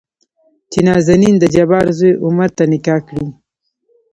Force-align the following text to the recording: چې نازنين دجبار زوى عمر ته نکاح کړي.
چې 0.71 0.79
نازنين 0.87 1.35
دجبار 1.43 1.85
زوى 1.97 2.11
عمر 2.25 2.49
ته 2.57 2.63
نکاح 2.71 2.99
کړي. 3.07 3.27